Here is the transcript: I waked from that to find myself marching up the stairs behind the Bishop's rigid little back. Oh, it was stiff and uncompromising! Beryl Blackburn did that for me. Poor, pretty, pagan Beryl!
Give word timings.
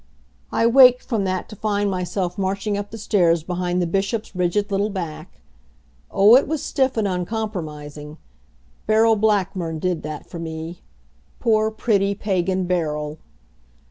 I 0.51 0.65
waked 0.65 1.03
from 1.03 1.25
that 1.25 1.47
to 1.49 1.55
find 1.55 1.87
myself 1.91 2.35
marching 2.35 2.75
up 2.75 2.89
the 2.89 2.97
stairs 2.97 3.43
behind 3.43 3.79
the 3.79 3.85
Bishop's 3.85 4.35
rigid 4.35 4.71
little 4.71 4.89
back. 4.89 5.41
Oh, 6.09 6.35
it 6.35 6.47
was 6.47 6.63
stiff 6.63 6.97
and 6.97 7.07
uncompromising! 7.07 8.17
Beryl 8.87 9.15
Blackburn 9.15 9.77
did 9.77 10.01
that 10.01 10.25
for 10.27 10.39
me. 10.39 10.81
Poor, 11.39 11.69
pretty, 11.69 12.15
pagan 12.15 12.63
Beryl! 12.65 13.19